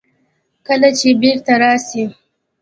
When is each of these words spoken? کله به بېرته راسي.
کله 0.65 0.89
به 1.01 1.11
بېرته 1.21 1.53
راسي. 1.61 2.03